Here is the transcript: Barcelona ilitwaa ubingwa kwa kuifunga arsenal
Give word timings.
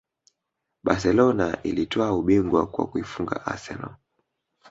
Barcelona 0.83 1.57
ilitwaa 1.63 2.11
ubingwa 2.13 2.67
kwa 2.67 2.87
kuifunga 2.87 3.45
arsenal 3.45 3.95